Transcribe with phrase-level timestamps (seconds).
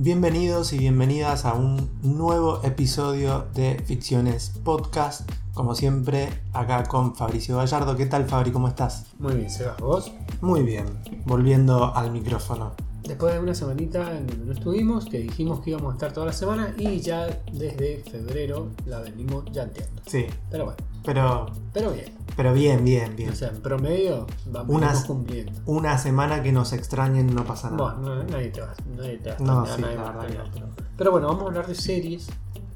[0.00, 5.28] Bienvenidos y bienvenidas a un nuevo episodio de Ficciones Podcast.
[5.54, 7.96] Como siempre, acá con Fabricio Gallardo.
[7.96, 8.52] ¿Qué tal, Fabri?
[8.52, 9.06] ¿Cómo estás?
[9.18, 10.12] Muy bien, Sebas, ¿vos?
[10.40, 10.86] Muy bien,
[11.26, 12.74] volviendo al micrófono.
[13.08, 16.26] Después de una semanita en donde no estuvimos, que dijimos que íbamos a estar toda
[16.26, 20.02] la semana y ya desde febrero la venimos yanteando.
[20.06, 22.12] Sí, Pero bueno, pero, pero bien.
[22.36, 23.30] pero bien, bien, bien.
[23.30, 25.52] O sea, en promedio vamos cumpliendo.
[25.64, 27.94] Una semana que nos extrañen no pasa nada.
[27.94, 30.66] Bueno, no- nadie te va, nadie te va a No, sí, nadie va no.
[30.98, 32.28] pero, bueno, vamos a hablar de series.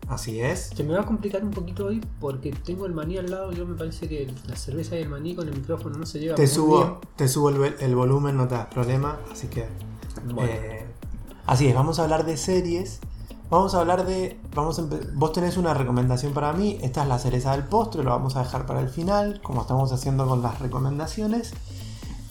[0.08, 0.70] Así es.
[0.74, 3.52] Se me va a complicar un poquito hoy porque tengo el maní al lado.
[3.52, 6.34] Yo me parece que la cerveza y el maní con el micrófono no se lleva
[6.34, 9.18] Te subo, te subo el, el volumen, no te das problema.
[9.30, 9.66] Así que.
[10.24, 10.86] Bueno, eh,
[11.46, 13.00] así es, vamos a hablar de series.
[13.50, 14.38] Vamos a hablar de.
[14.54, 16.78] Vamos a vos tenés una recomendación para mí.
[16.82, 19.92] Esta es la cereza del postre, lo vamos a dejar para el final, como estamos
[19.92, 21.52] haciendo con las recomendaciones.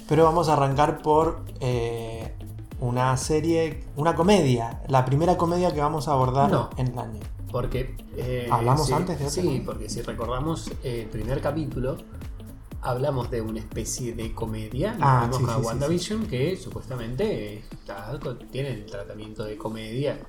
[0.09, 2.34] Pero vamos a arrancar por eh,
[2.80, 4.81] una serie, una comedia.
[4.88, 6.70] La primera comedia que vamos a abordar No.
[6.78, 7.20] en el año.
[7.52, 7.95] Porque.
[8.17, 11.98] eh, ¿Hablamos sí, antes de otra Sí, porque si recordamos el primer capítulo,
[12.81, 14.97] hablamos de una especie de comedia.
[15.01, 18.19] Ah, sí, a sí, sí, WandaVision, que supuestamente está
[18.51, 20.19] tiene el tratamiento de comedia.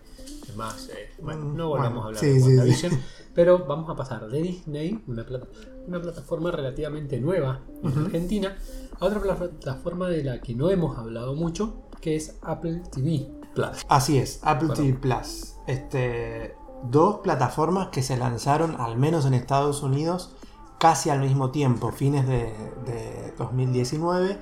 [0.48, 2.42] Es más, eh, bueno, no volvamos bueno, a hablar de.
[2.42, 3.00] WandaVision.
[3.34, 5.46] Pero vamos a pasar de Disney, una, plata-
[5.86, 8.04] una plataforma relativamente nueva en.
[8.04, 8.56] Argentina,
[9.00, 13.84] a otra plataforma de la que no hemos hablado mucho, que es Apple TV Plus.
[13.88, 14.82] Así es, Apple Bueno.
[14.82, 15.54] TV Plus.
[15.66, 16.54] Este,
[16.90, 20.34] dos plataformas que se lanzaron, al menos en Estados Unidos,
[20.82, 22.52] casi al mismo tiempo, fines de,
[22.84, 24.36] de 2019.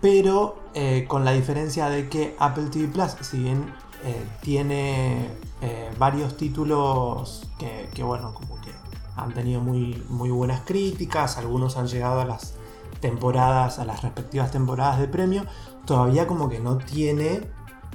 [0.00, 3.72] Pero eh, con la diferencia de que Apple TV Plus, si bien
[4.02, 5.28] eh, tiene
[5.60, 8.72] eh, varios títulos que, que, bueno, como que
[9.14, 12.54] han tenido muy, muy buenas críticas, algunos han llegado a las
[13.00, 15.44] temporadas, a las respectivas temporadas de premio,
[15.86, 17.48] todavía como que no tiene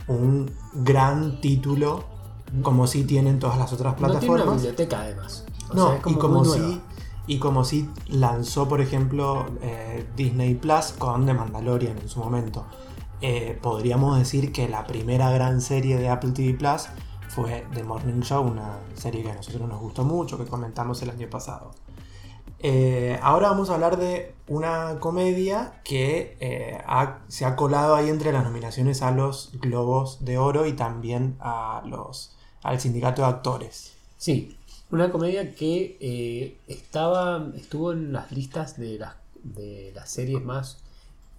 [0.07, 2.05] un gran título
[2.61, 4.55] como si tienen todas las otras No tiene una plataformas.
[4.63, 5.43] biblioteca además.
[5.71, 6.81] O No, sea, y como si nueva.
[7.27, 12.65] y como si lanzó, por ejemplo, eh, Disney Plus con The Mandalorian en su momento.
[13.21, 16.87] Eh, podríamos decir que la primera gran serie de Apple TV Plus
[17.29, 21.09] fue The Morning Show, una serie que a nosotros nos gustó mucho, que comentamos el
[21.09, 21.71] año pasado.
[22.59, 28.09] Eh, ahora vamos a hablar de una comedia que eh, ha- se ha colado ahí
[28.09, 33.27] entre las nominaciones a los Globos de Oro y también a los, al sindicato de
[33.27, 33.93] actores.
[34.17, 34.56] Sí,
[34.91, 40.83] una comedia que eh, estaba estuvo en las listas de las, de las series más,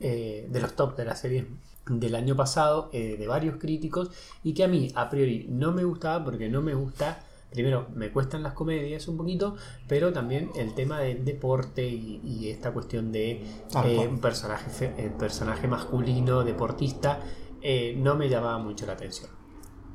[0.00, 1.46] eh, de los top de las series
[1.88, 4.10] del año pasado, eh, de varios críticos,
[4.42, 8.10] y que a mí a priori no me gustaba porque no me gusta, primero me
[8.10, 9.56] cuestan las comedias un poquito,
[9.86, 13.42] pero también el tema del deporte y, y esta cuestión de
[13.84, 14.88] eh, un personaje,
[15.18, 17.20] personaje masculino, deportista,
[17.60, 19.37] eh, no me llamaba mucho la atención.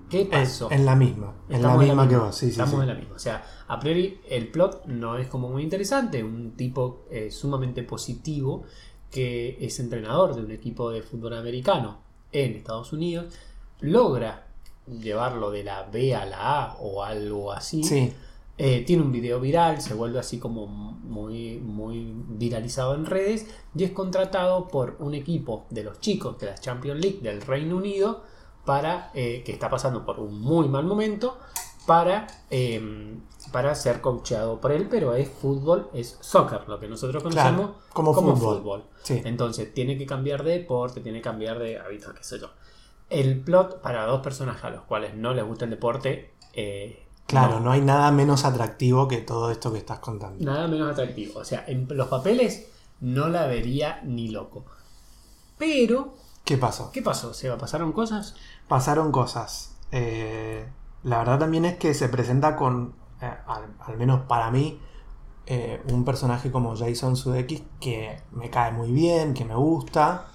[0.10, 0.72] ¿Qué En, pasó?
[0.72, 2.82] en la misma, en la misma que vos, sí, sí, Estamos sí.
[2.82, 3.16] en la misma.
[3.16, 6.24] O sea, a priori el plot no es como muy interesante.
[6.24, 8.64] Un tipo eh, sumamente positivo
[9.12, 11.98] que es entrenador de un equipo de fútbol americano
[12.32, 13.34] en Estados Unidos
[13.82, 14.48] logra
[14.88, 17.84] llevarlo de la B a la A o algo así.
[17.84, 18.12] Sí,
[18.58, 23.84] Eh, tiene un video viral, se vuelve así como muy, muy viralizado en redes y
[23.84, 28.24] es contratado por un equipo de los chicos de la Champions League del Reino Unido
[28.66, 31.38] para eh, que está pasando por un muy mal momento
[31.86, 33.18] para, eh,
[33.52, 37.72] para ser coacheado por él, pero es fútbol, es soccer, lo que nosotros Claro, conocemos
[37.92, 38.58] como como, fútbol.
[38.60, 38.84] fútbol.
[39.04, 39.22] sí.
[39.26, 42.48] Entonces tiene que cambiar de deporte, tiene que cambiar de hábitos, qué sé yo.
[43.10, 47.56] El plot para dos personas a los cuales no les gusta el deporte, eh, Claro,
[47.56, 47.66] no.
[47.66, 50.44] no hay nada menos atractivo que todo esto que estás contando.
[50.44, 51.40] nada menos atractivo.
[51.40, 52.70] O sea, en los papeles
[53.02, 54.66] no la vería ni loco.
[55.58, 56.16] Pero,
[56.46, 56.92] ¿Qué pasó?
[56.92, 57.34] ¿qué pasó?
[57.34, 58.36] ¿Se pasaron cosas?
[58.68, 59.76] Pasaron cosas.
[59.92, 60.68] Eh,
[61.04, 64.80] la verdad también es que se presenta con, eh, al, al menos para mí,
[65.46, 70.26] eh, un personaje como Jason Sudeikis que me cae muy bien, que me gusta.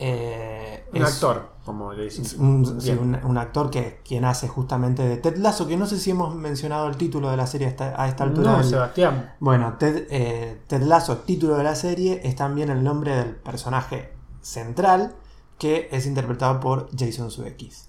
[0.00, 2.34] Eh, Un es actor, como le decís.
[2.38, 5.98] Un, sí, un- un actor que quien hace justamente de Ted Lasso, que no sé
[5.98, 8.52] si hemos mencionado el título de la serie a esta, a esta altura.
[8.52, 9.34] No, del- Sebastián.
[9.40, 14.12] Bueno, Ted, eh, Ted Lasso, título de la serie, es también el nombre del personaje
[14.40, 15.16] central
[15.58, 17.88] que es interpretado por Jason Sudeikis.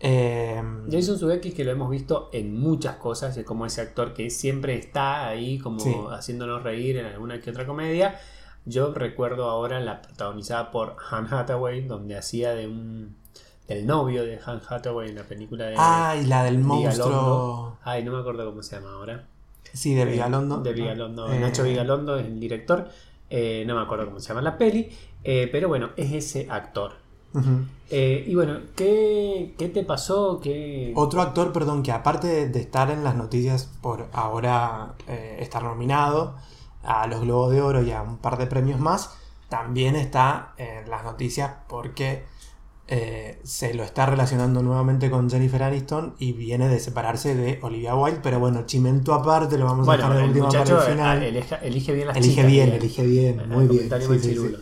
[0.00, 0.60] Eh,
[0.90, 4.76] Jason Sudeikis que lo hemos visto en muchas cosas, es como ese actor que siempre
[4.76, 5.94] está ahí como Sí.
[6.10, 8.18] haciéndonos reír en alguna que otra comedia.
[8.64, 13.16] Yo recuerdo ahora la protagonizada por Han Hathaway, donde hacía de un
[13.68, 17.06] del novio de Han Hathaway en la película de ah, y la del monstruo.
[17.06, 17.78] Vigalondo.
[17.82, 19.26] Ay, no me acuerdo cómo se llama ahora.
[19.72, 20.58] Sí, de Vigalondo.
[20.60, 21.32] De Vigalondo.
[21.32, 22.88] Eh, Nacho Vigalondo es el director.
[23.30, 24.90] Eh, no me acuerdo cómo se llama la peli.
[25.24, 27.02] Eh, pero bueno, es ese actor.
[27.90, 30.40] Eh, y bueno, ¿qué, qué te pasó?
[30.42, 30.92] ¿Qué...
[30.94, 36.34] Otro actor, perdón, que aparte de, estar en las noticias por ahora eh, estar nominado
[36.82, 39.14] a los Globos de Oro y a un par de premios más,
[39.48, 42.24] también está en las noticias porque
[42.88, 47.94] eh, se lo está relacionando nuevamente con Jennifer Aniston y viene de separarse de Olivia
[47.94, 50.92] Wilde, pero bueno, chimento aparte, lo vamos a Bueno, dejar de última para muchacho el
[50.92, 51.22] final.
[51.62, 53.88] elige, bien las Elige chicas, bien, elige bien, muy bien.
[53.88, 54.56] sí, muy sí, sí.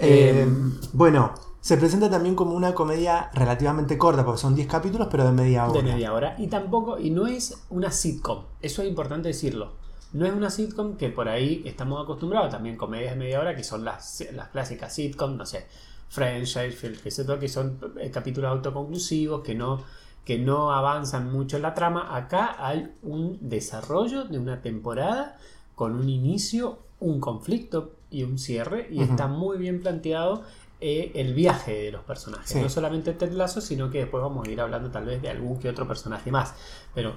[0.00, 0.46] Eh, Eh,
[0.92, 5.32] bueno, se presenta también como una comedia relativamente corta, porque son 10 capítulos, pero de
[5.32, 5.82] media hora.
[5.82, 6.34] de media hora.
[6.38, 9.74] Y tampoco, y no es una sitcom, eso es importante decirlo.
[10.12, 13.62] No es una sitcom que por ahí estamos acostumbrados, también comedias de media hora, que
[13.62, 15.66] son las, las clásicas sitcom, no sé,
[16.08, 19.84] Friends, Seinfeld, que, que son eh, capítulos autoconclusivos, que no,
[20.24, 22.16] que no avanzan mucho en la trama.
[22.16, 25.38] Acá hay un desarrollo de una temporada
[25.76, 30.42] con un inicio, un conflicto y un cierre, y está muy bien planteado
[30.80, 32.50] eh, el viaje de los personajes.
[32.50, 32.58] Sí.
[32.60, 35.58] No solamente Ted Lasso, sino que después vamos a ir hablando tal vez de algún
[35.58, 36.54] que otro personaje más.
[36.94, 37.14] Pero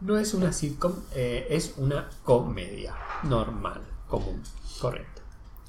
[0.00, 2.94] no es una sitcom, eh, es una comedia
[3.24, 4.42] normal, común,
[4.80, 5.22] correcto.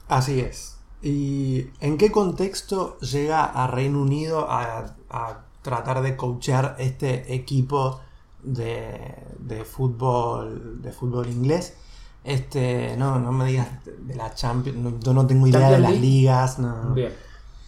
[0.08, 0.78] Así es.
[1.02, 8.02] ¿Y en qué contexto llega a Reino Unido a, a tratar de coachear este equipo
[8.44, 11.76] de, de fútbol de fútbol inglés?
[12.24, 15.92] Este, no, no me digas de la Champions, no, yo no tengo idea de las
[15.92, 16.06] League.
[16.06, 16.94] ligas, no.
[16.94, 17.12] Bien.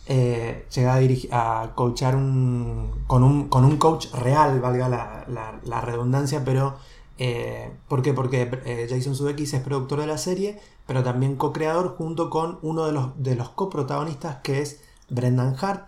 [0.06, 5.26] Eh, llega a, dirigir, a coachar un, con, un, con un coach real, valga la,
[5.28, 6.76] la- la redundancia, pero
[7.18, 8.14] eh, ¿por qué?
[8.14, 12.86] Porque eh, Jason Sudeikis es productor de la serie, pero también co-creador junto con uno
[12.86, 15.88] de los, de los coprotagonistas que es Brendan Hart,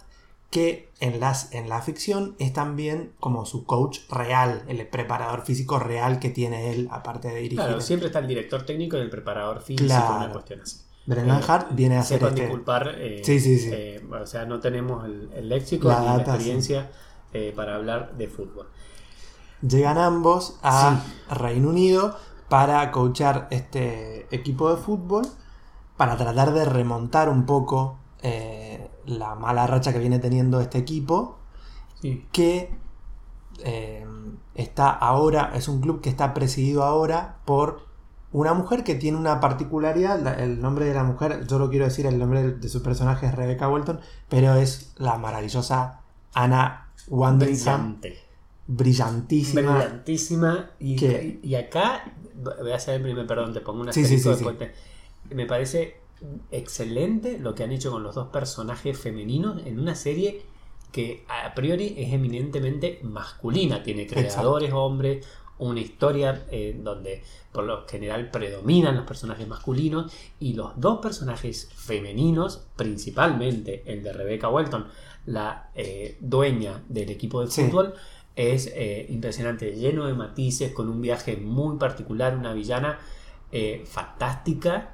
[0.55, 5.79] que en, las, en la ficción es también como su coach real, el preparador físico
[5.79, 7.57] real que tiene él, aparte de dirigir.
[7.57, 10.15] Claro, siempre está el director técnico y el preparador físico, Claro.
[10.15, 10.77] una cuestión así.
[11.05, 12.41] Brendan Eh, Hart viene a hacer este...
[12.43, 13.69] disculpar, eh, Sí, sí, sí.
[13.73, 16.89] eh, o sea, no tenemos el, el léxico La ni la experiencia
[17.33, 18.67] eh, para hablar de fútbol.
[19.61, 22.17] Llegan ambos a Reino Unido
[22.47, 25.25] para coachar este equipo de fútbol,
[25.97, 31.37] para tratar de remontar un poco eh, la mala racha que viene teniendo este equipo,
[32.01, 32.25] Sí.
[32.31, 32.75] que
[33.63, 34.05] eh,
[34.55, 37.85] está ahora, es un club que está presidido ahora por
[38.33, 41.85] una mujer que tiene una particularidad, la- el nombre de la mujer, yo lo quiero
[41.85, 46.01] decir, el nombre de su personaje es Rebecca Walton, pero es la maravillosa
[46.33, 48.19] Anna Wanderingham, Brillante.
[48.67, 49.61] brillantísima.
[49.77, 50.69] Brillantísima.
[50.79, 52.11] Y, Que- y acá,
[52.61, 54.29] voy a hacer el primer, perdón, te pongo un Sí, sí, sí,
[55.29, 56.01] Me parece
[56.51, 60.41] excelente lo que han hecho con los dos personajes femeninos en una serie
[60.91, 63.83] que a priori es eminentemente masculina.
[63.83, 65.25] Tiene creadores hombres,
[65.57, 67.21] una historia eh, donde
[67.51, 74.13] por lo general predominan los personajes masculinos y los dos personajes femeninos, principalmente el de
[74.13, 74.87] Rebecca Welton,
[75.25, 77.63] la eh, dueña del equipo de Sí.
[77.63, 77.93] fútbol,
[78.35, 82.99] es eh, impresionante, lleno de matices, con un viaje muy particular, una villana
[83.51, 84.91] eh, fantástica.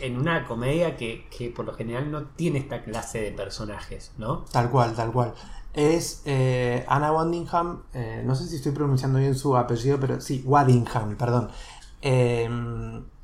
[0.00, 4.44] En una comedia que, que por lo general no tiene esta clase de personajes, ¿no?
[4.50, 5.34] Tal cual, tal cual.
[5.72, 10.42] Es eh, Anna Waddingham, eh, no sé si estoy pronunciando bien su apellido, pero sí,
[10.44, 11.50] Waddingham, perdón.
[12.02, 12.48] Eh,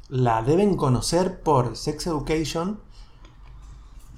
[0.08, 2.80] la deben conocer por Sex Education,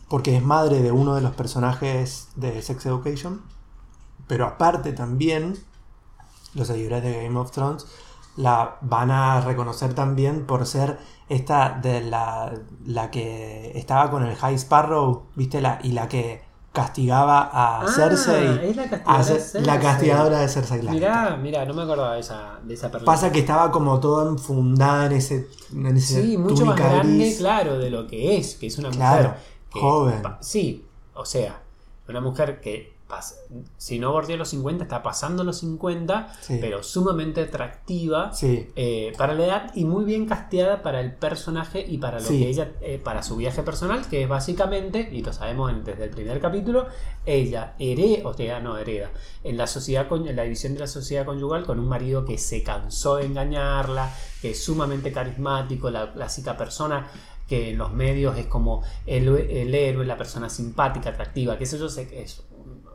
[0.09, 3.43] porque es madre de uno de los personajes de Sex Education,
[4.27, 5.59] pero aparte también,
[6.55, 7.87] los seguidores de Game of Thrones
[8.37, 10.99] la van a reconocer también por ser
[11.29, 12.53] esta de la,
[12.87, 15.61] la que estaba con el High Sparrow, ¿viste?
[15.61, 18.49] La, y la que castigaba a Cersei.
[18.49, 19.63] Ah, es la castigadora, de Cersei.
[19.65, 20.83] la castigadora de Cersei.
[20.89, 23.05] Mirá, mirá, no me acordaba de esa, de esa perla.
[23.05, 27.37] Pasa que estaba como toda enfundada en ese, en ese Sí, mucho más grande, gris.
[27.39, 29.41] claro, de lo que es, que es una Claro, mujer
[29.73, 30.23] que- joven.
[30.41, 31.61] sí, o sea,
[32.09, 32.92] una mujer que
[33.77, 36.59] si no bordeó los 50, está pasando los 50, Sí.
[36.61, 41.85] pero sumamente atractiva Sí, eh, para la edad y muy bien casteada para el personaje
[41.87, 42.39] y para lo Sí.
[42.41, 46.05] que ella, eh, para su viaje personal, que es básicamente, y lo sabemos en- desde
[46.05, 46.87] el primer capítulo,
[47.27, 49.11] ella hereda, o sea, no hereda,
[49.45, 52.39] en la sociedad con- en la división de la sociedad conyugal con un marido que
[52.39, 57.09] se cansó de engañarla, que es sumamente carismático, la clásica persona
[57.49, 61.77] que en los medios es como el, el héroe, la persona simpática, atractiva, que eso
[61.77, 62.43] yo sé que es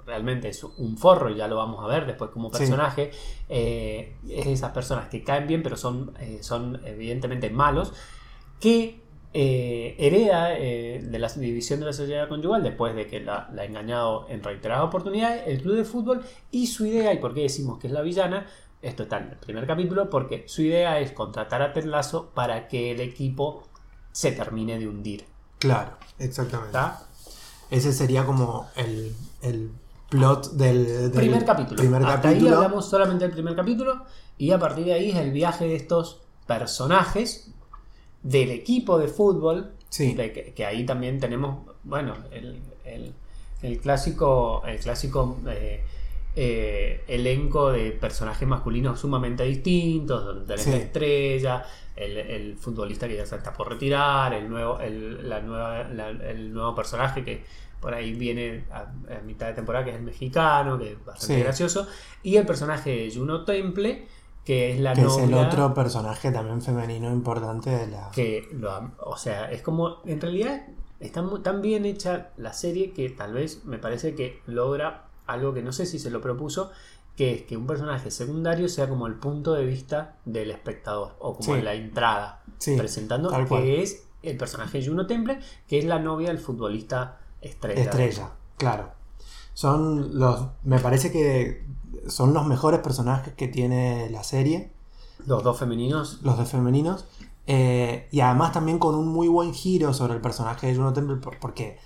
[0.07, 2.57] realmente es un forro, y ya lo vamos a ver después como Sí.
[2.59, 3.11] personaje,
[3.49, 7.93] eh, es de esas personas que caen bien, pero son, eh, son evidentemente malos,
[8.59, 13.61] que eh, hereda de la división de la sociedad conyugal después de que la, la
[13.61, 17.41] ha engañado en reiteradas oportunidades, el club de fútbol y su idea, y por qué
[17.41, 18.47] decimos que es la villana,
[18.81, 22.67] esto está en el primer capítulo, porque su idea es contratar a Ted Lasso para
[22.67, 23.63] que el equipo
[24.11, 25.25] se termine de hundir.
[25.59, 26.69] claro, exactamente.
[26.69, 27.03] ¿Está?
[27.69, 29.69] Ese sería como el, el
[30.09, 31.77] plot del, del primer capítulo.
[31.77, 34.05] primer Hasta ahí hablamos solamente del primer capítulo
[34.37, 37.51] y a partir de ahí es el viaje de estos personajes
[38.23, 40.13] del equipo de fútbol, Sí.
[40.13, 43.13] de que, que ahí también tenemos, bueno, el, el-
[43.63, 45.83] el clásico, el clásico eh,
[46.35, 50.69] eh, elenco de personajes masculinos sumamente distintos, donde tenés Sí.
[50.71, 51.65] la estrella,
[51.97, 56.09] el, el futbolista que ya se está por retirar, el nuevo, el, la nueva, la-
[56.09, 57.43] el nuevo personaje que
[57.79, 61.35] por ahí viene a, a mitad de temporada, que es el mexicano, que es bastante
[61.35, 61.41] Sí.
[61.41, 61.87] gracioso,
[62.23, 64.07] y el personaje de Juno Temple,
[64.43, 68.09] que es la que es el otro personaje también femenino importante de la.
[68.13, 70.65] que lo o sea, es como en realidad
[70.99, 75.53] está muy- tan bien hecha la serie que tal vez me parece que logra algo
[75.53, 76.71] que no sé si se lo propuso,
[77.17, 81.35] que es que un personaje secundario sea como el punto de vista del espectador o
[81.35, 81.61] como Sí.
[81.61, 83.63] la entrada Sí, presentando que cual.
[83.63, 87.81] es el personaje de Juno Temple, que es la novia del futbolista estrella.
[87.81, 88.91] Estrella, claro.
[89.53, 90.47] Son los.
[90.63, 91.65] Me parece que
[92.07, 94.71] son los mejores personajes que tiene la serie,
[95.25, 96.19] Los dos femeninos.
[96.21, 97.05] los de femeninos.
[97.49, 101.15] eh, y además también con un muy buen giro sobre el personaje de Juno Temple,
[101.15, 101.79] por- porque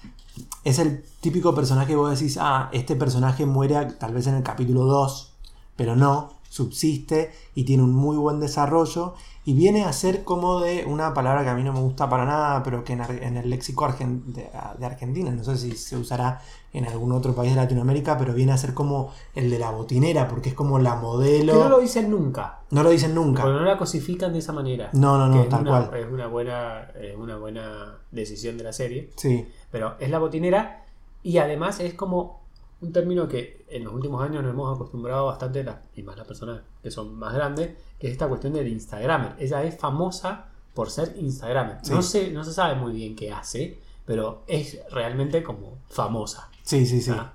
[0.64, 4.44] es el típico personaje que vos decís, ah, este personaje muere tal vez en el
[4.44, 5.34] capítulo 2,
[5.76, 10.86] pero no, subsiste y tiene un muy buen desarrollo y viene a ser como de
[10.86, 13.86] una palabra que a mí no me gusta para nada, pero que en, el léxico
[13.86, 16.42] argen- de, de Argentina, no sé si se usará
[16.74, 20.28] en algún otro país de Latinoamérica, pero viene a ser como el de la botinera,
[20.28, 21.54] porque es como la Que modelo...
[21.56, 22.60] no lo dicen nunca.
[22.70, 23.42] no lo dicen nunca.
[23.42, 24.90] Porque no la cosifican de esa manera.
[24.94, 26.00] No, no, no, que tal una, cual.
[26.00, 29.10] Es una buena, es una buena decisión de la serie.
[29.16, 30.86] Sí, Pero es la botinera
[31.24, 32.41] y además es como
[32.82, 36.28] un término que en los últimos años nos hemos acostumbrado bastante, las- y más las
[36.28, 39.36] personas que son más grandes, que es esta cuestión del Instagramer.
[39.40, 41.78] Ella es famosa por ser Instagramer.
[41.84, 41.94] Sí.
[41.94, 46.50] No, se, no se sabe muy bien qué hace, pero es realmente como famosa.
[46.64, 47.12] sí, sí, sí.
[47.14, 47.34] Ah,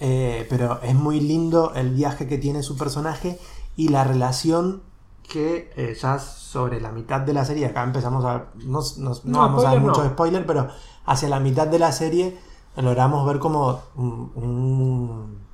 [0.00, 3.38] Eh, pero es muy lindo el viaje que tiene su personaje
[3.76, 4.82] y la relación
[5.30, 8.50] que eh, ya sobre la mitad de la serie, acá empezamos a...
[8.56, 10.10] No, no- no No, vamos a dar spoiler mucho no.
[10.10, 10.68] spoiler, pero
[11.06, 12.36] hacia la mitad de la serie
[12.76, 15.44] logramos ver como un- un-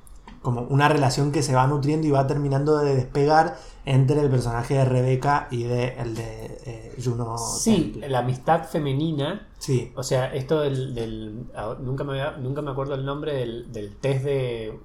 [0.41, 4.73] como una relación que se va nutriendo y va terminando de despegar entre el personaje
[4.73, 7.37] de Rebeca y de, el de eh, Juno.
[7.37, 8.09] sí, Temple.
[8.09, 10.95] la amistad femenina sí, O sea, esto del.
[10.95, 14.79] del- ah, nunca, me, había- nunca me acuerdo el nombre del, del test de.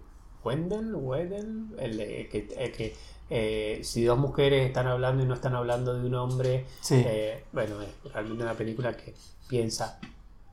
[0.45, 2.95] Wendell, Wedel, el de que, eh, que,
[3.31, 6.67] eh, si dos mujeres están hablando y no están hablando de un hombre.
[6.81, 9.15] sí, eh, bueno, es realmente una película que
[9.49, 9.99] piensa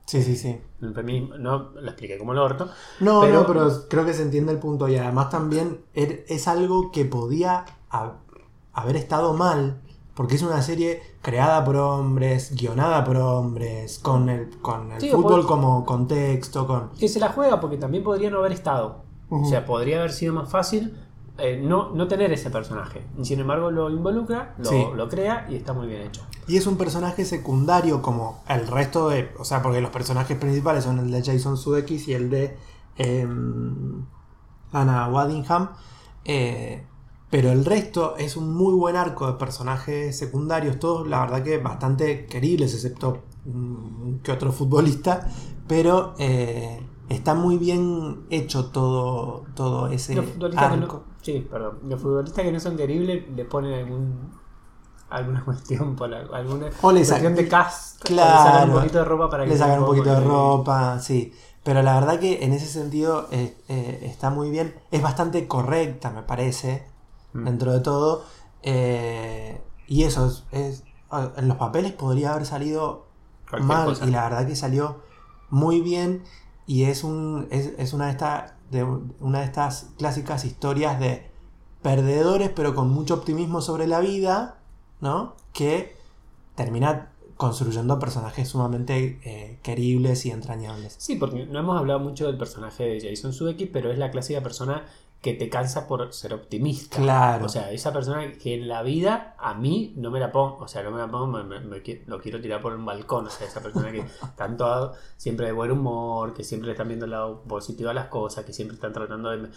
[0.06, 0.60] sí, sí, sí.
[0.94, 1.36] feminismo.
[1.38, 2.68] No lo expliqué como el orto.
[3.00, 6.46] No, Pero- no, pero creo que se entiende el punto y además también er- es
[6.48, 8.14] algo que podía ha-
[8.72, 9.80] haber estado mal
[10.14, 15.10] porque es una serie creada por hombres, guionada por hombres, con el, con el Sí,
[15.10, 16.90] fútbol por- como contexto, con...
[16.90, 19.02] Que se la juega porque también podría no haber estado.
[19.30, 20.96] O sea, podría haber sido más fácil
[21.38, 23.02] eh, no, no tener ese personaje.
[23.22, 24.84] Sin embargo, lo involucra, lo, Sí.
[24.94, 26.22] lo crea y está muy bien hecho.
[26.46, 29.30] Y es un personaje secundario como el resto de...
[29.38, 32.56] O sea, porque los personajes principales son el de Jason Sudeikis y el de
[32.96, 34.04] em,
[34.72, 35.70] Anna Waddingham.
[36.24, 36.86] eh,
[37.30, 41.58] pero el resto es un muy buen arco de personajes secundarios, todos la verdad que
[41.58, 45.28] bastante queribles, excepto mm, que otro futbolista.
[45.66, 51.04] Pero eh, está muy bien hecho todo, todo ese Los futbolistas que arco.
[51.24, 51.80] Sí, perdón.
[51.88, 54.32] Los futbolistas que no son queribles le ponen algún
[55.10, 58.44] alguna cuestión por la- alguna O le cuestión sacan- de cast o le Claro.
[58.50, 61.32] sacan un poquito de ropa para que Le sacan un poquito de ropa, sí.
[61.62, 64.74] Pero la verdad que en ese sentido eh, eh, está muy bien.
[64.90, 66.84] Es bastante correcta, me parece,
[67.32, 67.44] Mm.
[67.46, 68.24] dentro de todo.
[68.62, 70.84] Eh, y eso, es, es-
[71.36, 73.06] en los papeles podría haber salido
[73.48, 73.86] Cualquier mal.
[73.86, 74.04] cosa.
[74.06, 75.00] Y la verdad que salió
[75.50, 76.24] muy bien.
[76.66, 81.30] Y es, un, es, es una, de esta- de una de estas clásicas historias de
[81.80, 84.58] perdedores, pero con mucho optimismo sobre la vida,
[85.00, 85.36] ¿no?
[85.52, 85.96] Que
[86.54, 90.94] termina construyendo personajes sumamente eh, queribles y entrañables.
[90.98, 94.42] Sí, porque no hemos hablado mucho del personaje de Jason Sudeikis, pero es la clásica
[94.42, 94.84] persona
[95.24, 96.98] que te cansa por ser optimista.
[96.98, 97.46] Claro.
[97.46, 100.68] O sea, esa persona que en la vida a mí no me la pongo, o
[100.68, 103.26] sea, no me la pongo, me, me- lo quiero tirar por un balcón.
[103.26, 104.04] O sea, esa persona que
[104.36, 108.08] tanto siempre de buen humor, que siempre le están viendo el lado positivo a las
[108.08, 109.48] cosas, que siempre están tratando de.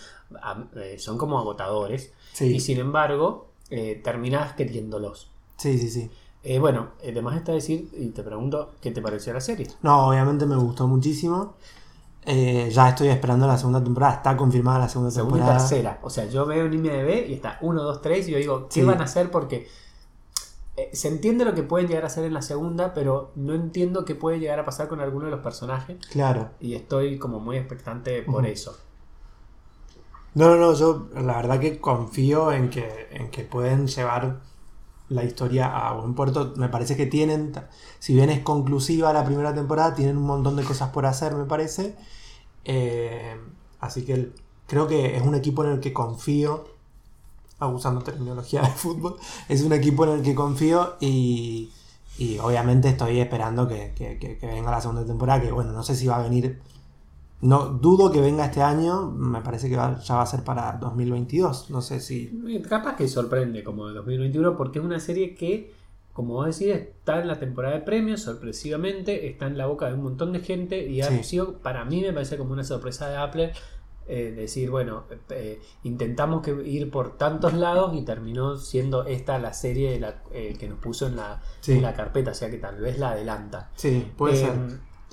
[0.41, 2.13] a- eh, son como agotadores.
[2.31, 5.29] Sí, Y sin embargo, eh, terminás queriéndolos.
[5.57, 6.09] sí, sí, sí.
[6.43, 9.67] Eh, bueno, además está decir, y te pregunto, ¿qué te pareció la serie?
[9.81, 11.55] No, obviamente me gustó muchísimo.
[12.29, 14.15] Eh, ya estoy esperando la segunda temporada.
[14.15, 15.59] Está confirmada la segunda, Segunda y temporada.
[15.69, 15.99] tercera.
[16.03, 18.81] O sea, yo veo en IMDB y está 1, 2, 3 y yo digo, ¿qué
[18.81, 18.83] Sí.
[18.83, 19.31] van a hacer?
[19.31, 19.67] Porque
[20.75, 24.03] eh, se entiende lo que pueden llegar a hacer en la segunda, pero no entiendo
[24.05, 25.97] qué puede llegar a pasar con alguno de los personajes.
[26.11, 26.49] Claro.
[26.59, 28.77] Y estoy como muy expectante por eso.
[30.35, 34.35] No, no, no, yo la verdad que confío en que, en que pueden llevar
[35.09, 36.53] la historia a buen puerto.
[36.57, 37.53] Me parece que tienen,
[37.99, 41.45] si bien es conclusiva la primera temporada, tienen un montón de cosas por hacer, me
[41.45, 41.95] parece.
[42.65, 43.37] Eh,
[43.79, 44.31] así que
[44.67, 46.65] creo que es un equipo en el que confío,
[47.59, 49.17] abusando terminología de fútbol,
[49.49, 51.71] es un equipo en el que confío y,
[52.17, 55.83] y obviamente estoy esperando que, que- que- que venga la segunda temporada, que bueno, no
[55.83, 56.59] sé si va a venir
[57.41, 60.73] no dudo que venga este año, me parece que va- ya va a ser para
[60.79, 62.31] 2022, no sé si...
[62.47, 65.71] Eh, Capaz que sorprende como el 2021 porque es una serie que,
[66.13, 69.93] como vos decís, está en la temporada de premios, sorpresivamente, está en la boca de
[69.93, 71.23] un montón de gente y ha Sí.
[71.23, 73.51] sido, para mí me parece como una sorpresa de Apple.
[74.09, 79.51] eh, decir, bueno, eh, intentamos que ir por tantos lados y terminó siendo esta la
[79.51, 81.73] serie de la- eh, que nos puso en la, Sí.
[81.73, 83.69] en la carpeta, o sea que tal vez la adelanta.
[83.75, 84.53] Sí, puede ser.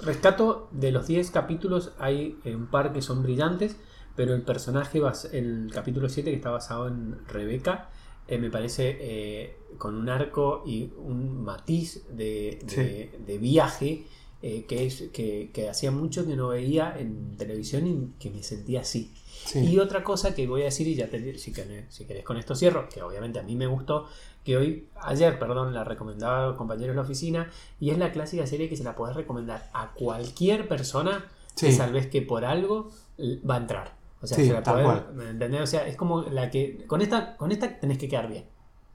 [0.03, 3.77] Rescato de los 10 capítulos, hay eh, un par que son brillantes,
[4.17, 5.01] pero el personaje,
[5.33, 7.91] el capítulo 7 que está basado en Rebeca,
[8.27, 14.07] eh, me parece eh, con un arco y un matiz de, de- de viaje
[14.47, 18.43] eh, que, es, que, que hacía mucho que no veía en televisión y que me
[18.43, 19.11] sentía así.
[19.47, 19.61] Sí.
[19.61, 22.37] Y otra cosa que voy a decir, y ya te, si, querés, si querés con
[22.37, 24.07] esto cierro, que obviamente a mí me gustó,
[24.45, 28.13] que hoy, ayer, perdón, la recomendaba a los compañeros de la oficina, y es la
[28.13, 31.25] clásica serie que se la podés recomendar a cualquier persona
[31.55, 31.67] Sí.
[31.67, 33.95] que sabes que por algo l- va a entrar.
[34.21, 35.13] O sea, Sí, se la tal podés-.
[35.15, 35.61] ¿me entendés?
[35.63, 38.45] O sea, es como la que, con esta, con esta tenés que quedar bien.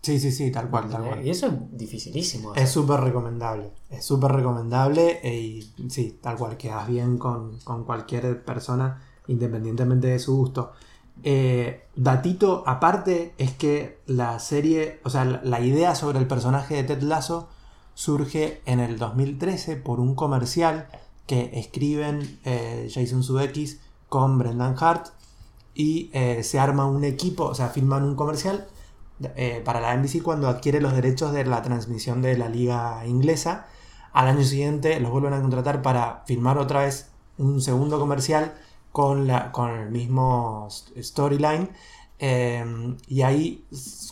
[0.01, 1.13] Sí, sí, sí, tal cual, tal ¿entendés?
[1.15, 1.27] cual.
[1.27, 2.55] Y eso es dificilísimo.
[2.55, 7.83] Es súper recomendable, es súper recomendable e- y sí, tal cual, quedas bien con, con
[7.83, 10.71] cualquier persona independientemente de su gusto.
[11.23, 16.75] Eh, datito aparte es que la serie, o sea, la, la idea sobre el personaje
[16.75, 17.49] de Ted Lasso
[17.93, 20.87] surge en el 2013 por un comercial
[21.27, 25.07] que escriben eh, Jason Sudeikis con Brendan Hart
[25.75, 28.67] y eh, se arma un equipo, o sea, filman un comercial
[29.35, 33.67] eh, para la NBC cuando adquiere los derechos de la transmisión de la liga inglesa.
[34.13, 38.53] Al año siguiente los vuelven a contratar para filmar otra vez un segundo comercial
[38.91, 41.69] con, la, con el mismo st- storyline.
[42.19, 42.65] eh,
[43.07, 43.65] y ahí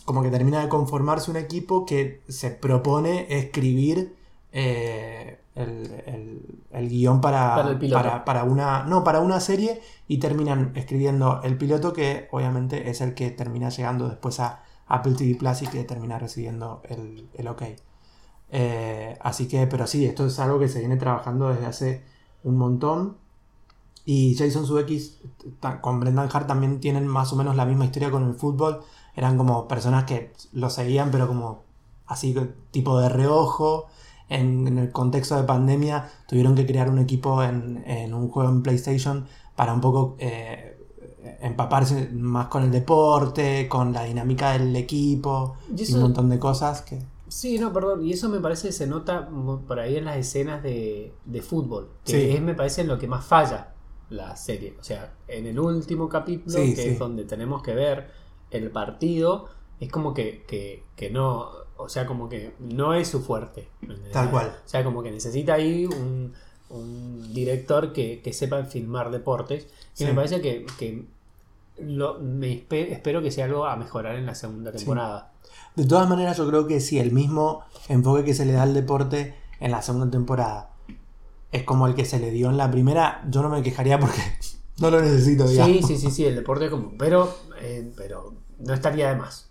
[0.04, 4.16] como que termina de conformarse un equipo que se propone escribir
[4.52, 8.02] eh, el, el- el guion para, Para el piloto.
[8.02, 13.00] para- para una, no, para una serie y terminan escribiendo el piloto que obviamente es
[13.00, 17.48] el que termina llegando después a Apple TV Plus y que termina recibiendo el, el
[17.48, 17.62] ok.
[18.50, 22.04] Eh, así que, pero sí, esto es algo que se viene trabajando desde hace
[22.44, 23.16] un montón.
[24.04, 25.20] Y Jason Sudeikis
[25.82, 28.80] con Brendan Hart también tienen más o menos la misma historia con el fútbol.
[29.14, 31.62] Eran como personas que lo seguían, pero como
[32.06, 32.34] así
[32.70, 33.86] tipo de reojo.
[34.30, 38.50] En, en el contexto de pandemia tuvieron que crear un equipo en, en un juego
[38.50, 40.67] en PlayStation para un poco eh,
[41.40, 46.82] empaparse más con el deporte, con la dinámica del equipo Y un montón de cosas
[46.82, 46.98] que...
[47.28, 48.04] Sí, no, perdón.
[48.04, 49.28] Y eso me parece se nota
[49.66, 51.90] por ahí en las escenas de, de fútbol.
[52.04, 52.30] Que Sí.
[52.36, 53.74] es, me parece, en lo que más falla
[54.10, 54.76] la serie.
[54.80, 56.88] O sea, en el último capítulo, Sí, que sí.
[56.90, 58.10] es donde tenemos que ver
[58.50, 59.46] el partido,
[59.78, 61.48] es como que, que, que no.
[61.76, 63.68] O sea, como que no es su fuerte.
[64.12, 64.56] Tal cual.
[64.64, 66.32] O sea, como que necesita ahí un,
[66.70, 69.64] un director que, que sepa filmar deportes.
[69.94, 70.04] Y Sí.
[70.04, 71.04] me parece que, que
[71.80, 74.78] lo, me espe- espero que sea algo a mejorar en la segunda Sí.
[74.78, 75.32] temporada.
[75.76, 78.74] De todas maneras, yo creo que sí, el mismo enfoque que se le da al
[78.74, 80.70] deporte en la segunda temporada
[81.52, 83.24] es como el que se le dio en la primera.
[83.30, 84.20] Yo no me quejaría porque
[84.78, 85.76] no lo necesito, digamos.
[85.78, 86.92] Sí, sí, sí, sí, el deporte como.
[86.98, 89.47] Pero, eh, pero no estaría de más.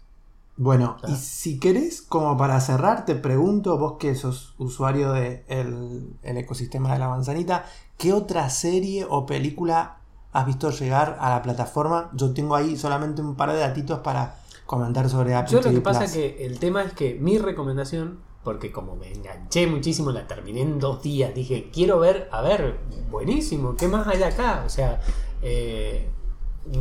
[0.57, 1.13] Bueno, Claro.
[1.13, 6.37] y si querés, como para cerrar, te pregunto, vos que sos usuario del de el
[6.37, 7.65] ecosistema de la manzanita,
[7.97, 9.97] ¿qué otra serie o película
[10.33, 12.09] has visto llegar a la plataforma?
[12.13, 15.81] Yo tengo ahí solamente un par de datitos para comentar sobre Apple Yo lo que
[15.81, 16.11] pasa Plus.
[16.11, 20.61] es que el tema es que mi recomendación, porque como me enganché muchísimo, la terminé
[20.61, 22.79] en dos días, dije, quiero ver, a ver,
[23.11, 24.63] buenísimo, ¿qué más hay acá?
[24.65, 24.99] O sea,
[25.43, 26.09] eh,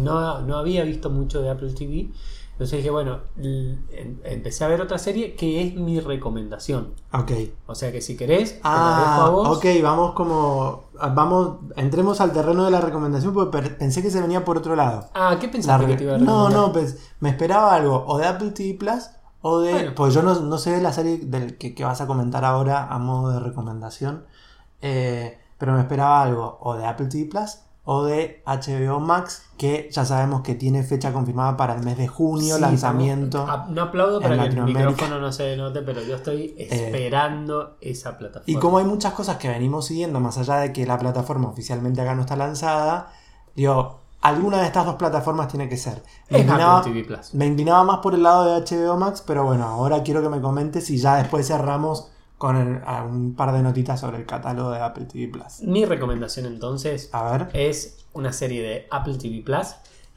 [0.03, 2.09] no, no había visto mucho de Apple TV.
[2.57, 6.95] Entonces dije, bueno, em- empecé a ver otra serie que es mi recomendación.
[7.13, 7.31] Ok.
[7.67, 9.59] O sea que si querés, te la dejo a Ah, vos.
[9.59, 10.85] ok, vamos como.
[10.95, 15.05] Vamos, entremos al terreno de la recomendación porque pensé que se venía por otro lado.
[15.13, 16.53] Ah, ¿qué La pensaste que te iba a no, recomendar?
[16.69, 19.11] no, pues me esperaba algo o de Apple TV Plus
[19.43, 19.73] o de.
[19.73, 19.93] Bueno.
[19.95, 22.87] Pues yo no, no sé de la serie del que, que vas a comentar ahora
[22.87, 24.25] a modo de recomendación.
[24.81, 29.89] eh, pero me esperaba algo o de Apple TV Plus o de HBO Max, que
[29.93, 33.47] ya sabemos que tiene fecha confirmada para el mes de junio, Sí, lanzamiento.
[33.71, 38.45] no aplaudo para que el micrófono no se note, pero yo estoy esperando esa plataforma.
[38.47, 42.01] Y como hay muchas cosas que venimos siguiendo, más allá de que la plataforma oficialmente
[42.01, 43.13] acá no está lanzada,
[43.55, 46.03] digo, alguna de estas dos plataformas tiene que ser.
[46.31, 47.35] Me es inclinaba, Apple TV Plus.
[47.35, 50.41] me inclinaba más por el lado de HBO Max, pero bueno, ahora quiero que me
[50.41, 54.71] comentes y ya después cerramos con el- a un par de notitas sobre el catálogo
[54.71, 55.61] de Apple TV Plus.
[55.63, 57.49] Mi recomendación entonces A ver.
[57.55, 59.69] es una serie de Apple TV Plus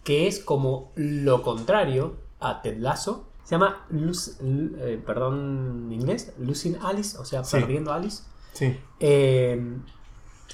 [0.03, 3.25] que es como lo contrario a Ted Lasso.
[3.43, 7.57] Se llama, Luz- eh, perdón en inglés, Losing Alice, o sea, Sí.
[7.57, 8.23] Perdiendo Alice.
[8.53, 8.77] Sí.
[8.99, 9.77] Eh,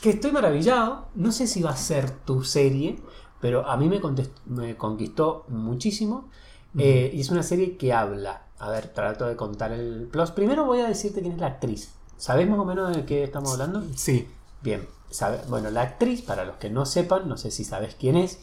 [0.02, 1.08] que estoy maravillado.
[1.16, 2.98] No sé si va a ser tu serie,
[3.42, 6.30] pero a mí me conquistó muchísimo.
[6.78, 8.45] Eh, y es una serie que habla.
[8.60, 10.32] A ver, trato de contar el plus.
[10.32, 11.94] Primero voy a decirte quién es la actriz.
[12.18, 13.84] ¿Sabes más o menos de qué estamos hablando?
[13.96, 14.28] Sí.
[14.62, 18.16] Bien, sabe- bueno, la actriz, para los que no sepan, no sé si sabes quién
[18.16, 18.40] es,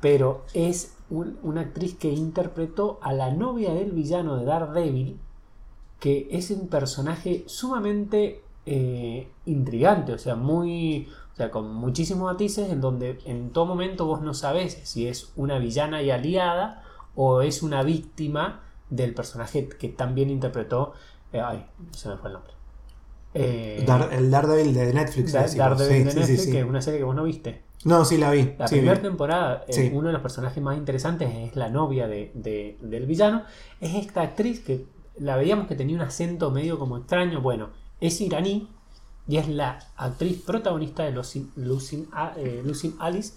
[0.00, 5.18] pero es un- una actriz que interpretó a la novia del villano de Daredevil,
[6.00, 12.70] que es un personaje sumamente eh, intrigante, o sea, muy, o sea, con muchísimos matices,
[12.70, 16.82] en donde en todo momento vos no sabés si es una villana y aliada
[17.14, 18.62] o es una víctima
[18.96, 20.92] del personaje que también interpretó,
[21.32, 22.52] eh, ay, se me fue el nombre.
[23.34, 25.32] Eh, Dar- el Daredevil de Netflix.
[25.32, 25.46] Da-.
[25.46, 26.52] Daredevil Sí, de Netflix, sí, sí.
[26.52, 27.62] que es una serie que vos no viste.
[27.84, 28.54] No, sí la vi.
[28.58, 29.00] La primera vi.
[29.02, 33.42] temporada, eh, uno de los personajes más interesantes es la novia de- de- del villano.
[33.80, 34.86] Es esta actriz que
[35.18, 37.40] la veíamos que tenía un acento medio como extraño.
[37.40, 38.68] Bueno, es iraní
[39.28, 43.34] y es la actriz protagonista de Losing, Losing eh, Losing Alice.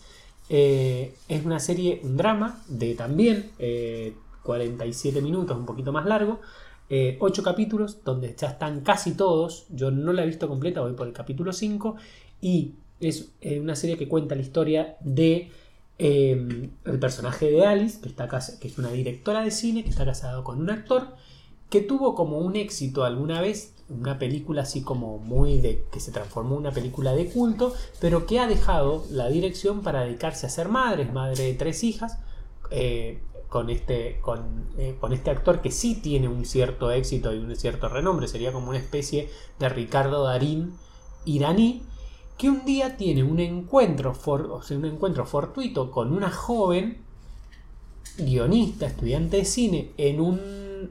[0.49, 3.51] Es una serie, un drama de también
[4.47, 6.39] 47 minutos, un poquito más largo.
[6.89, 9.65] eh, 8 capítulos donde ya están casi todos.
[9.69, 11.95] Yo no la he visto completa, voy por el capítulo 5.
[12.41, 15.51] Y es eh, una serie que cuenta la historia de
[15.99, 19.89] eh, el personaje de Alice, que, está casa- que es una directora de cine, que
[19.89, 21.07] está casado con un actor,
[21.69, 25.83] que tuvo como un éxito alguna vez, una película así como muy de.
[25.91, 30.01] que se transformó en una película de culto, pero que ha dejado la dirección para
[30.03, 32.17] dedicarse a ser madre, es madre de tres hijas.
[32.71, 37.37] eh, con este, con, eh, con este actor que sí tiene un cierto éxito y
[37.39, 39.29] un cierto renombre, sería como una especie
[39.59, 40.73] de Ricardo Darín
[41.25, 41.83] iraní,
[42.37, 46.99] que un día tiene un encuentro, for- un encuentro fortuito con una joven
[48.17, 50.39] guionista, estudiante de cine, en un,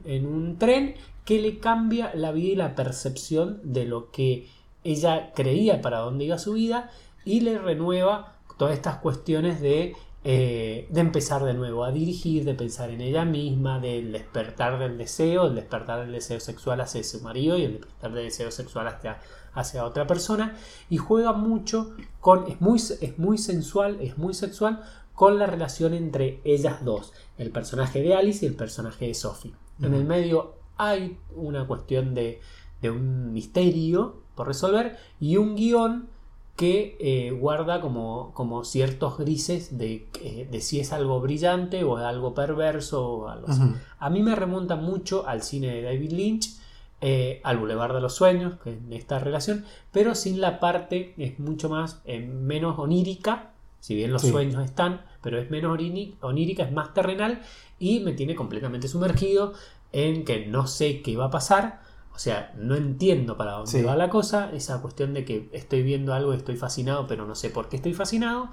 [0.04, 4.48] en un tren que le cambia la vida y la percepción de lo que
[4.84, 6.90] ella creía para dónde iba su vida
[7.24, 9.96] y le renueva todas estas cuestiones de,
[10.28, 14.98] eh, de empezar de nuevo a dirigir, de pensar en ella misma, del despertar del
[14.98, 18.88] deseo, el despertar del deseo sexual hacia su marido y el despertar del deseo sexual
[18.88, 19.20] hacia,
[19.52, 20.56] hacia otra persona
[20.90, 24.82] y juega mucho con, es muy, es muy sensual, es muy sexual
[25.14, 29.54] con la relación entre ellas dos, el personaje de Alice y el personaje de Sophie.
[29.80, 32.40] En el medio hay una cuestión de,
[32.82, 36.15] de un misterio por resolver y un guion
[36.56, 41.98] que eh, guarda como, como ciertos grises de, eh, de si es algo brillante o
[41.98, 43.60] algo perverso o algo así.
[43.98, 46.56] A mí me remonta mucho al cine de David Lynch,
[47.02, 51.38] eh, al Boulevard de los Sueños, que es esta relación, pero sin la parte, es
[51.38, 54.30] mucho más, eh, menos onírica, si bien los Sí.
[54.30, 55.78] sueños están, pero es menos
[56.22, 57.42] onírica, es más terrenal
[57.78, 59.52] y me tiene completamente sumergido
[59.92, 61.82] en que no sé qué va a pasar.
[62.16, 63.83] O sea, no entiendo para dónde Sí.
[63.83, 64.50] va la cosa.
[64.52, 67.76] Esa cuestión de que estoy viendo algo y estoy fascinado, pero no sé por qué
[67.76, 68.48] estoy fascinado.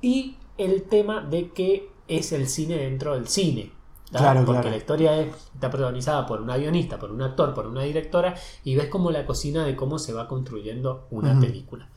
[0.00, 3.72] Y el tema de que es el cine dentro del cine.
[4.12, 4.70] Claro, Porque claro.
[4.70, 8.74] la historia es- está protagonizada por una guionista, por un actor, por una directora, y
[8.76, 11.88] ves como la cocina de cómo se va construyendo una película.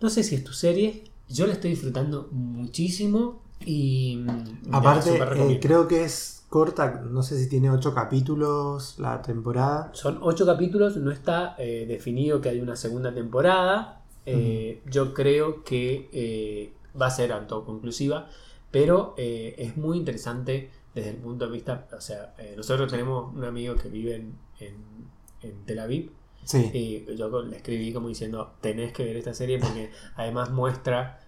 [0.00, 5.60] No sé si es tu serie, yo la estoy disfrutando muchísimo y mm, Aparte, eh,
[5.60, 9.90] creo que es corta, no sé si tiene ocho capítulos la temporada.
[9.92, 14.02] Son ocho capítulos, no está eh, definido que hay una segunda temporada.
[14.24, 18.28] Eh, Yo creo que eh, va a ser autoconclusiva,
[18.70, 21.88] pero es muy interesante desde el punto de vista.
[21.96, 25.08] O sea, nosotros tenemos un amigo que vive en, en-
[25.42, 26.10] en Tel Aviv
[26.44, 31.18] Sí, y yo le escribí como diciendo: Tenés que ver esta serie porque además muestra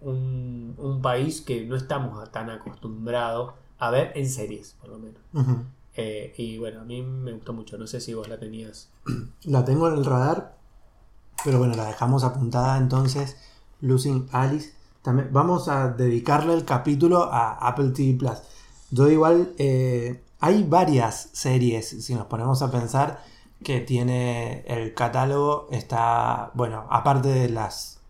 [0.00, 5.20] un, un país que no estamos tan acostumbrados a ver en series, por lo menos.
[5.94, 7.76] Eh, y bueno, a mí me gustó mucho.
[7.78, 8.88] No sé si vos la tenías.
[9.44, 10.56] la tengo en el radar,
[11.44, 13.36] pero bueno, la dejamos apuntada entonces.
[13.80, 14.74] Losing Alice.
[15.02, 18.38] También, vamos a dedicarle el capítulo a Apple TV Plus.
[18.90, 23.22] Yo igual, eh, hay varias series, si nos ponemos a pensar,
[23.62, 28.00] que tiene el catálogo, está, bueno, aparte de las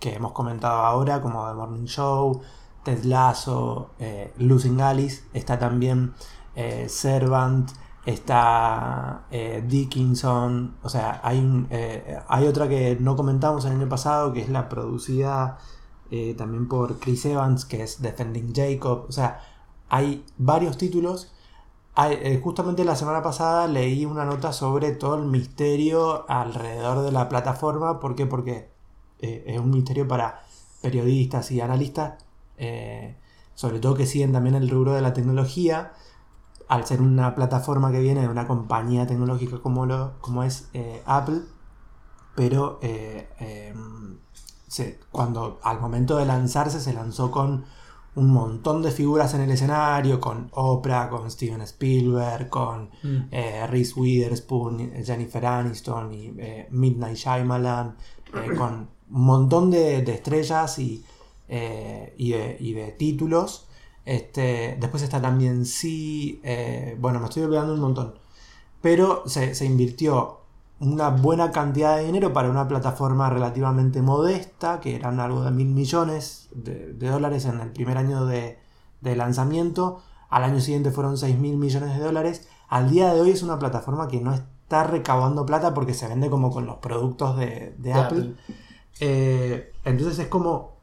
[0.00, 2.42] que hemos comentado ahora, como The Morning Show,
[2.84, 6.14] Ted Lasso, eh, Losing Alice, está también
[6.54, 7.70] eh, Servant,
[8.06, 11.66] está eh, Dickinson, o sea, hay,
[12.28, 15.58] hay otra que no comentamos el año pasado, que es la producida
[16.36, 19.40] también por Chris Evans, que es Defending Jacob, o sea,
[19.88, 21.32] hay varios títulos.
[22.42, 27.98] justamente la semana pasada leí una nota sobre todo el misterio alrededor de la plataforma.
[27.98, 28.26] ¿Por qué?
[28.26, 28.70] Porque
[29.18, 30.44] es un misterio para
[30.82, 32.23] periodistas y analistas
[32.56, 33.16] eh,
[33.54, 35.92] sobre todo que siguen también el rubro de la tecnología,
[36.68, 41.02] al ser una plataforma que viene de una compañía tecnológica como, lo, como es eh,
[41.06, 41.42] Apple,
[42.34, 44.18] pero eh, em,
[45.12, 47.64] cuando al momento de lanzarse se lanzó con
[48.16, 53.30] un montón de figuras en el escenario, con Oprah, con Steven Spielberg, con mm.
[53.68, 56.32] Reese Witherspoon, Jennifer Aniston y
[56.70, 57.96] Midnight Shyamalan,
[58.56, 61.04] con un montón de estrellas y
[61.48, 63.68] eh, y, de, títulos.
[64.04, 68.14] Este, después está también sí, eh, bueno, me estoy olvidando un montón.
[68.80, 70.40] Pero se, invirtió
[70.80, 75.68] una buena cantidad de dinero para una plataforma relativamente modesta, que eran algo de mil
[75.68, 78.58] millones de, dólares en el primer año de,
[79.02, 80.02] lanzamiento.
[80.28, 82.48] Al año siguiente fueron 6 mil millones de dólares.
[82.68, 86.28] Al día de hoy es una plataforma que no está recaudando plata porque se vende
[86.28, 88.34] como con los productos de, Apple.
[89.00, 90.73] Eh, entonces es como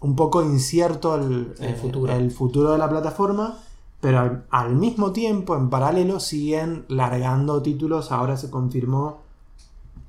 [0.00, 2.12] un poco incierto el, eh, futuro.
[2.12, 3.58] el futuro de la plataforma,
[4.00, 8.12] pero al, mismo tiempo, en paralelo, siguen largando títulos.
[8.12, 9.20] Ahora se confirmó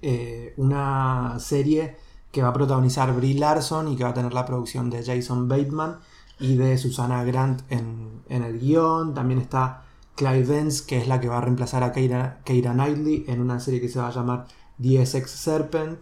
[0.01, 1.97] eh, una serie
[2.31, 5.49] que va a protagonizar Brie Larson y que va a tener la producción de Jason
[5.49, 5.99] Bateman
[6.39, 9.13] y de Susana Grant en, el guion.
[9.13, 9.83] También está
[10.15, 13.59] Clive Vance, que es la que va a reemplazar a Keira, Keira Knightley en una
[13.59, 14.47] serie que se va a llamar
[14.81, 15.99] The Essex Serpent.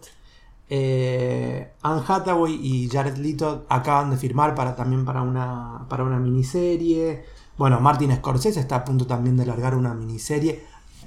[0.72, 6.20] Eh, Anne Hathaway y Jared Leto acaban de firmar para, también para una, para una
[6.20, 7.24] miniserie.
[7.58, 10.64] Bueno, Martin Scorsese está a punto también de largar una miniserie.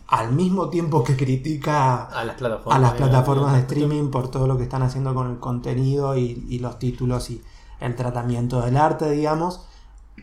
[0.07, 4.57] Al mismo tiempo que critica a las plataformas, las plataformas de, streaming por todo lo
[4.57, 7.41] que están haciendo con el contenido y, los títulos y
[7.79, 9.65] el tratamiento del arte, digamos.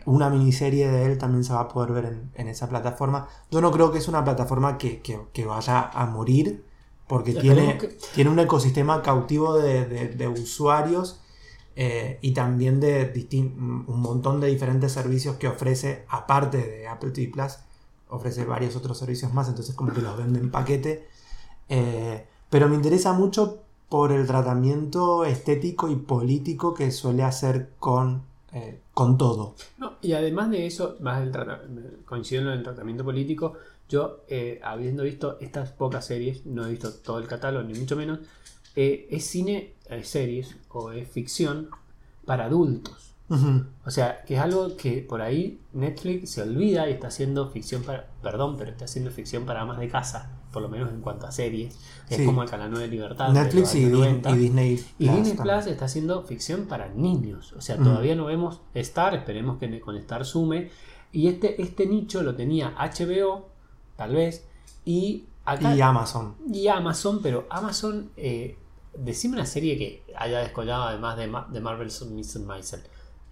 [0.04, 3.26] Una miniserie de él también se va a poder ver en, esa plataforma.
[3.50, 6.69] Yo no creo que es una plataforma que, que vaya a morir
[7.10, 7.76] porque tiene,
[8.14, 11.20] tiene un ecosistema cautivo de, usuarios
[11.74, 13.26] eh, y también de
[13.88, 17.56] un montón de diferentes servicios que ofrece, aparte de Apple TV Plus,
[18.10, 21.08] ofrece varios otros servicios más, entonces como que los vende en paquete.
[21.68, 28.22] Eh, pero me interesa mucho por el tratamiento estético y político que suele hacer con,
[28.52, 29.54] eh, con todo.
[30.02, 31.28] y además de eso, más
[32.04, 33.54] coincido en el tratamiento político,
[33.88, 37.96] yo, eh, habiendo visto estas pocas series, no he visto todo el catálogo, ni mucho
[37.96, 38.20] menos,
[38.76, 41.68] eh, es cine, es series o es ficción
[42.24, 43.10] para adultos.
[43.86, 47.84] O sea, que es algo que por ahí Netflix se olvida y está haciendo ficción
[47.84, 48.08] para.
[48.22, 51.32] Perdón, pero está haciendo ficción para amas de casa, por lo menos en cuanto a
[51.32, 51.78] series.
[52.08, 53.32] Es como el canal 9 de Libertad.
[53.32, 54.84] Netflix y, Disney.
[54.98, 57.52] Y Disney Plus está haciendo ficción para niños.
[57.52, 60.70] O sea, todavía no vemos Star, esperemos que con Star sume.
[61.12, 63.48] Y este, este nicho lo tenía HBO
[63.96, 64.46] tal vez.
[64.84, 66.34] Y acá, Y Amazon.
[66.52, 68.56] Y Amazon, pero Amazon, eh,
[68.96, 72.80] decime una serie que haya descollado además de, de Marvel's Miss Maisel.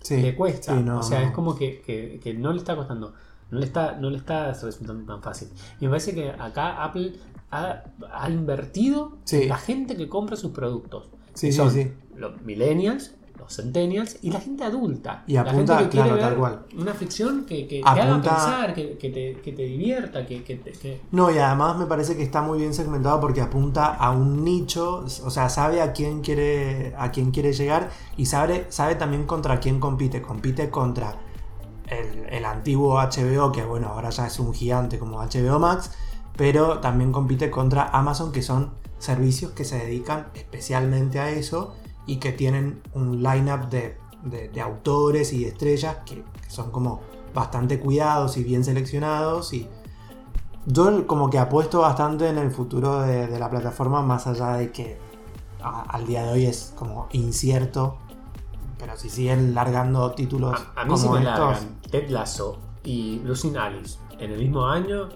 [0.01, 0.75] Sí, le cuesta.
[0.75, 3.15] o sea, es como que, no le está costando.
[3.51, 5.49] No le está, no le está resultando tan fácil.
[5.81, 7.15] Y me parece que acá Apple
[7.51, 7.83] ha,
[8.29, 11.09] invertido la gente que compra sus productos.
[11.35, 11.93] Sí, sí, sí.
[12.17, 13.15] Los millennials
[13.49, 15.25] centennials y la gente adulta.
[15.27, 16.67] Y apunta, la gente que claro, tal cual.
[16.77, 21.39] Una ficción que, que te haga pensar, que, te, que te, divierta, que, No, y
[21.39, 25.49] además me parece que está muy bien segmentado porque apunta a un nicho, o sea,
[25.49, 30.23] sabe a quién quiere, a quién quiere llegar y sabe, sabe también contra quién compite.
[30.23, 31.17] Compite contra
[31.91, 35.91] el, antiguo HBO, que bueno, ahora ya es un gigante como HBO Max,
[36.37, 41.75] pero también compite contra Amazon, que son servicios que se dedican especialmente a eso
[42.07, 47.01] y que tienen un lineup de, de, autores y de estrellas que, son como
[47.35, 49.69] bastante cuidados y bien seleccionados y
[50.67, 54.99] yo como que apuesto bastante en el futuro de, la plataforma más allá de que
[55.61, 57.99] al día de hoy es como incierto
[58.79, 63.55] pero si siguen largando títulos a, mí como si me estos Ted Lasso y Lucy
[63.57, 65.09] Alice en el mismo año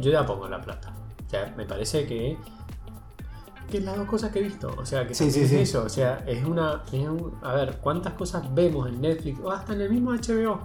[0.00, 0.92] yo ya pongo la plata
[1.26, 2.38] o sea me parece que
[3.72, 4.70] que es las dos cosas que he visto.
[4.76, 5.84] O sea, que sí, es eso.
[5.84, 6.82] O sea, es una.
[7.42, 10.60] a ver, ¿cuántas cosas vemos en Netflix o hasta en el mismo HBO?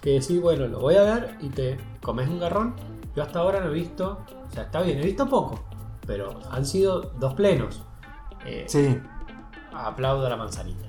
[0.00, 2.74] Que decís, bueno, lo voy a ver y te comes un garrón.
[3.14, 4.20] Yo hasta ahora no he visto.
[4.48, 5.64] O sea, está bien, he visto poco.
[6.06, 7.82] Pero han sido dos plenos.
[8.46, 8.98] Eh, sí.
[9.74, 10.86] Aplaudo a la manzanita.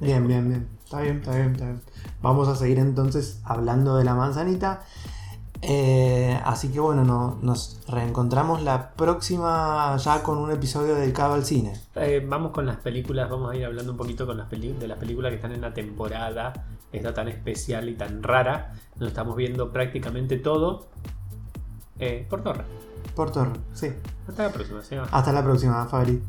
[0.00, 0.68] Bien, bien, bien.
[0.84, 1.82] Está bien, está bien, está bien.
[2.22, 4.82] Vamos a seguir entonces hablando de la manzanita.
[5.60, 11.44] Eh, así que bueno, no- nos reencontramos la próxima ya con un episodio dedicado al
[11.44, 11.72] cine.
[11.96, 14.98] Eh, vamos con las películas, vamos a ir hablando un poquito con las de las
[14.98, 16.52] películas que están en la temporada
[16.92, 18.72] esta tan especial y tan rara.
[18.96, 20.86] Nos estamos viendo prácticamente todo
[21.98, 22.64] eh, por torre.
[23.16, 23.88] Por torre, sí.
[24.28, 25.08] Hasta la próxima, Seba.
[25.10, 26.22] Hasta la próxima, Fabri.